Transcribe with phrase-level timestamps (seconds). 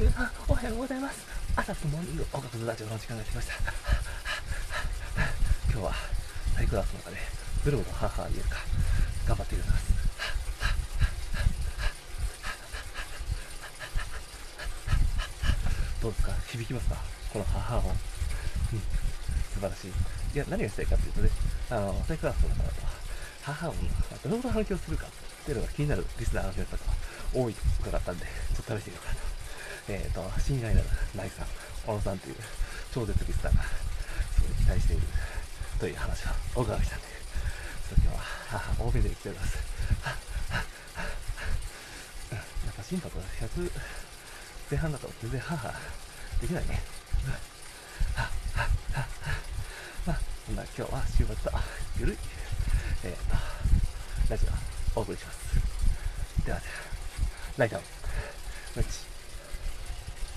[0.00, 1.28] 皆さん、おはようございます。
[1.54, 3.52] 朝とモーニング、音楽のラジオの時間が来ました。
[5.70, 5.92] 今日は、
[6.56, 7.18] サイクラスの中で、
[7.62, 8.56] ブルーの母に言えるか、
[9.28, 9.92] 頑張っています。
[16.00, 16.32] どうですか？
[16.48, 16.96] 響きますか？
[17.34, 17.84] この母音。
[17.90, 17.94] うん、
[19.52, 19.90] 素晴らしい。
[20.34, 21.28] いや、何がしたいかっていうとね、
[21.68, 22.74] あの、サイクラスの中だと、
[23.44, 23.84] 母音が
[24.24, 25.10] どれほど反響するかっ
[25.44, 26.86] ていうのが気になるリスナーの皆さんが
[27.34, 29.39] 多いと伺ったんで、ちょっと試してみようかなと。
[29.88, 31.46] えっ、ー、と、信頼なるナイさん、
[31.86, 32.36] 小野さんという
[32.92, 33.62] 超絶リスナーが
[34.58, 35.02] 期待している
[35.78, 39.56] という話をお伺いしたんで、ちょっと今日は母多めで来ております。
[42.30, 42.38] や
[42.70, 43.70] っぱ心拍が100
[44.70, 45.68] 前半だと全然母
[46.40, 46.80] できないね。
[50.06, 51.50] まあ、そんな今日は週末と
[51.98, 52.16] ゆるい、
[53.04, 53.36] えっ、ー、と、
[54.30, 54.46] ラジ
[54.94, 55.40] オをお送りします。
[56.46, 56.72] ではでは、
[57.58, 57.76] ライト、
[58.76, 59.09] ムチ。